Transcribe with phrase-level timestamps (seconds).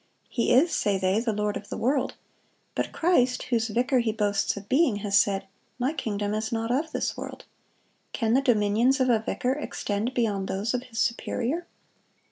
[0.29, 2.15] He is, say they, the lord of the world!
[2.73, 5.45] But Christ, whose vicar he boasts of being, has said,
[5.77, 7.45] 'My kingdom is not of this world.'
[8.11, 11.67] Can the dominions of a vicar extend beyond those of his superior?"